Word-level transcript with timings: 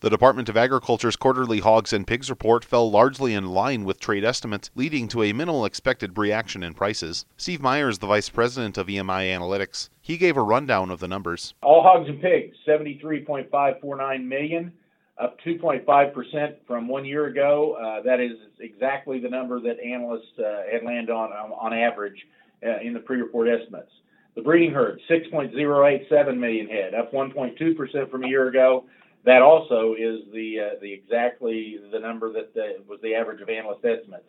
The 0.00 0.10
Department 0.10 0.48
of 0.48 0.56
Agriculture's 0.56 1.16
quarterly 1.16 1.58
hogs 1.58 1.92
and 1.92 2.06
pigs 2.06 2.30
report 2.30 2.64
fell 2.64 2.88
largely 2.88 3.34
in 3.34 3.46
line 3.46 3.82
with 3.82 3.98
trade 3.98 4.24
estimates, 4.24 4.70
leading 4.76 5.08
to 5.08 5.24
a 5.24 5.32
minimal 5.32 5.64
expected 5.64 6.16
reaction 6.16 6.62
in 6.62 6.74
prices. 6.74 7.26
Steve 7.36 7.60
Myers, 7.60 7.98
the 7.98 8.06
vice 8.06 8.28
president 8.28 8.78
of 8.78 8.86
EMI 8.86 9.36
Analytics, 9.36 9.88
he 10.00 10.16
gave 10.16 10.36
a 10.36 10.42
rundown 10.42 10.92
of 10.92 11.00
the 11.00 11.08
numbers. 11.08 11.52
All 11.64 11.82
hogs 11.82 12.08
and 12.08 12.22
pigs, 12.22 12.56
73.549 12.64 14.24
million, 14.24 14.72
up 15.20 15.36
2.5% 15.44 16.54
from 16.64 16.86
one 16.86 17.04
year 17.04 17.26
ago. 17.26 17.72
Uh, 17.72 18.00
that 18.02 18.20
is 18.20 18.38
exactly 18.60 19.18
the 19.18 19.28
number 19.28 19.58
that 19.58 19.80
analysts 19.80 20.38
uh, 20.38 20.62
had 20.70 20.84
landed 20.84 21.10
on 21.10 21.32
um, 21.32 21.52
on 21.54 21.72
average 21.72 22.24
uh, 22.64 22.78
in 22.80 22.94
the 22.94 23.00
pre-report 23.00 23.48
estimates. 23.48 23.90
The 24.36 24.42
breeding 24.42 24.70
herd, 24.70 25.00
6.087 25.10 26.38
million 26.38 26.68
head, 26.68 26.94
up 26.94 27.12
1.2% 27.12 28.10
from 28.12 28.22
a 28.22 28.28
year 28.28 28.46
ago 28.46 28.84
that 29.24 29.42
also 29.42 29.94
is 29.98 30.20
the 30.32 30.56
uh, 30.60 30.80
the 30.80 30.92
exactly 30.92 31.78
the 31.92 31.98
number 31.98 32.32
that 32.32 32.50
uh, 32.56 32.82
was 32.86 32.98
the 33.02 33.14
average 33.14 33.40
of 33.40 33.48
analyst 33.48 33.84
estimates. 33.84 34.28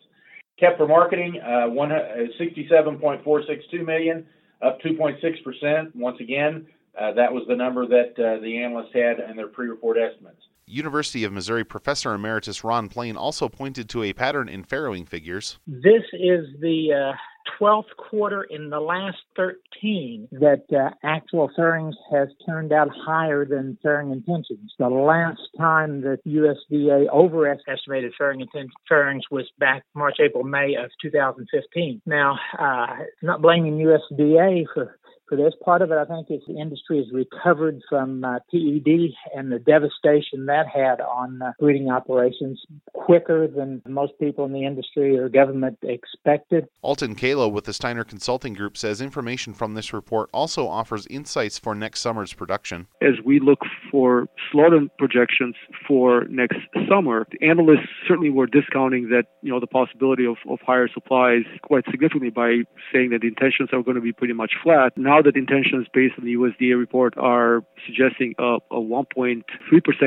Kept 0.60 0.78
for 0.78 0.88
marketing, 0.88 1.40
uh, 1.40 1.70
one, 1.70 1.92
uh, 1.92 2.28
67.462 2.40 3.86
million, 3.86 4.26
up 4.62 4.80
2.6 4.82 5.44
percent. 5.44 5.96
Once 5.96 6.18
again, 6.20 6.68
uh, 7.00 7.14
that 7.14 7.32
was 7.32 7.44
the 7.48 7.56
number 7.56 7.88
that 7.88 8.12
uh, 8.18 8.42
the 8.42 8.62
analysts 8.62 8.94
had 8.94 9.20
in 9.30 9.38
their 9.38 9.48
pre-report 9.48 9.98
estimates. 9.98 10.42
University 10.66 11.24
of 11.24 11.32
Missouri 11.32 11.64
professor 11.64 12.14
emeritus 12.14 12.64
Ron 12.64 12.90
Plain 12.90 13.16
also 13.16 13.50
pointed 13.50 13.90
to 13.90 14.04
a 14.04 14.14
pattern 14.14 14.50
in 14.50 14.64
farrowing 14.64 15.08
figures. 15.08 15.58
This 15.66 16.04
is 16.14 16.46
the 16.60 17.14
12th 17.60 17.96
quarter 17.98 18.44
in 18.44 18.70
the 18.70 18.80
last 18.80 19.18
13 19.36 20.28
that 20.32 20.64
uh, 20.72 20.90
actual 21.04 21.50
farrowings 21.58 21.94
has 22.12 22.30
turned 22.46 22.72
out 22.72 22.90
higher 22.90 23.46
than 23.46 23.78
farrowing 23.84 24.14
intentions. 24.14 24.74
The 24.78 24.90
last 24.90 25.42
time 25.58 26.02
that 26.02 26.20
USDA 26.26 27.10
overestimated 27.10 28.14
farrowing 28.20 28.46
inten- 28.46 28.70
farrowings 28.90 29.24
was 29.32 29.46
back 29.60 29.84
March, 29.94 30.18
April, 30.20 30.44
May 30.44 30.76
of 30.76 30.90
2015. 31.02 32.02
Now, 32.06 32.38
uh, 32.58 32.88
not 33.22 33.42
blaming 33.42 33.78
USDA 33.78 34.66
for 34.74 34.99
for 35.30 35.36
this. 35.36 35.54
Part 35.64 35.82
of 35.82 35.92
it, 35.92 35.98
I 35.98 36.06
think, 36.06 36.28
is 36.30 36.42
the 36.48 36.60
industry 36.60 36.98
has 36.98 37.14
recovered 37.14 37.82
from 37.88 38.24
uh, 38.24 38.40
PED 38.52 39.14
and 39.36 39.52
the 39.52 39.60
devastation 39.60 40.48
that 40.48 40.66
had 40.68 41.00
on 41.00 41.42
uh, 41.42 41.52
breeding 41.60 41.90
operations 41.90 42.62
quicker 42.94 43.48
than 43.48 43.82
most 43.88 44.14
people 44.20 44.46
in 44.46 44.54
the 44.54 44.66
industry 44.66 45.18
or 45.18 45.30
government 45.30 45.78
expected. 45.84 46.68
Altin 46.84 47.16
Kalo 47.16 47.48
with 47.48 47.66
the 47.66 47.74
Steiner 47.74 48.04
Consulting 48.04 48.54
Group 48.54 48.78
says 48.78 49.02
information 49.02 49.54
from 49.54 49.76
this 49.76 49.94
report 49.94 50.30
also 50.34 50.68
offers 50.68 51.06
insights 51.08 51.60
for 51.60 51.76
next 51.76 52.00
summer's 52.02 52.34
production. 52.34 52.88
As 53.02 53.16
we 53.24 53.40
look 53.40 53.60
for 53.92 54.28
slaughter 54.52 54.82
projections 54.98 55.56
for 55.88 56.26
next 56.30 56.58
summer, 56.90 57.28
the 57.32 57.48
analysts 57.48 57.90
certainly 58.08 58.30
were 58.30 58.48
discounting 58.48 59.10
that, 59.10 59.26
you 59.42 59.52
know, 59.52 59.60
the 59.60 59.68
possibility 59.68 60.26
of, 60.26 60.38
of 60.50 60.60
higher 60.66 60.88
supplies 60.92 61.44
quite 61.62 61.86
significantly 61.92 62.30
by 62.30 62.64
saying 62.92 63.12
that 63.12 63.22
the 63.22 63.28
intentions 63.28 63.70
are 63.72 63.84
going 63.84 63.96
to 63.96 64.02
be 64.02 64.12
pretty 64.12 64.34
much 64.34 64.54
flat. 64.64 64.98
Now 64.98 65.19
now 65.20 65.24
that 65.24 65.38
intentions 65.38 65.88
based 65.94 66.16
on 66.18 66.26
the 66.26 66.36
USDA 66.36 66.78
report 66.78 67.14
are 67.18 67.62
suggesting 67.86 68.34
a, 68.40 68.58
a 68.72 68.80
1.3% 68.80 69.44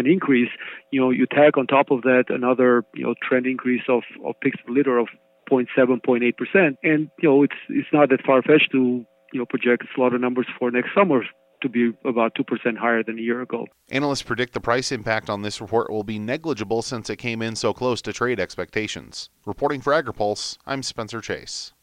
increase, 0.04 0.48
you 0.90 1.00
know, 1.00 1.10
you 1.10 1.26
tag 1.26 1.58
on 1.58 1.66
top 1.66 1.90
of 1.90 2.02
that 2.02 2.24
another, 2.28 2.84
you 2.94 3.04
know, 3.04 3.14
trend 3.22 3.46
increase 3.46 3.82
of, 3.88 4.02
of 4.24 4.34
pigs 4.40 4.58
per 4.66 4.72
litter 4.72 4.98
of 4.98 5.08
0.7, 5.50 5.66
0.8%. 5.76 6.76
And, 6.82 7.10
you 7.20 7.28
know, 7.28 7.42
it's, 7.42 7.54
it's 7.68 7.88
not 7.92 8.08
that 8.10 8.24
far 8.24 8.42
fetched 8.42 8.70
to, 8.72 9.04
you 9.32 9.38
know, 9.38 9.46
project 9.46 9.84
slaughter 9.94 10.18
numbers 10.18 10.46
for 10.58 10.70
next 10.70 10.90
summer 10.94 11.22
to 11.62 11.68
be 11.68 11.92
about 12.04 12.34
2% 12.34 12.76
higher 12.76 13.04
than 13.04 13.18
a 13.18 13.22
year 13.22 13.40
ago. 13.40 13.66
Analysts 13.90 14.22
predict 14.22 14.52
the 14.52 14.60
price 14.60 14.90
impact 14.90 15.30
on 15.30 15.42
this 15.42 15.60
report 15.60 15.90
will 15.90 16.02
be 16.02 16.18
negligible 16.18 16.82
since 16.82 17.08
it 17.08 17.16
came 17.16 17.40
in 17.40 17.54
so 17.54 17.72
close 17.72 18.02
to 18.02 18.12
trade 18.12 18.40
expectations. 18.40 19.30
Reporting 19.46 19.80
for 19.80 19.92
AgriPulse, 19.92 20.58
I'm 20.66 20.82
Spencer 20.82 21.20
Chase. 21.20 21.72